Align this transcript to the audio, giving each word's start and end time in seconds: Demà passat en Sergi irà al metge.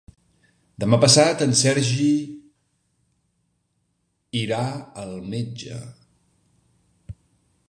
Demà 0.83 0.97
passat 1.03 1.43
en 1.45 1.53
Sergi 1.59 2.07
irà 4.41 4.65
al 5.05 5.15
metge. 5.35 5.79